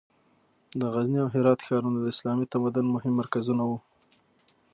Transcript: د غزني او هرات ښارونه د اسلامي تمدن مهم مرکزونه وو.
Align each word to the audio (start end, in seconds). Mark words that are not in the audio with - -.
د 0.79 0.81
غزني 0.93 1.19
او 1.23 1.29
هرات 1.35 1.59
ښارونه 1.67 1.97
د 2.01 2.05
اسلامي 2.13 2.45
تمدن 2.53 2.85
مهم 2.95 3.13
مرکزونه 3.21 3.63
وو. 3.69 3.77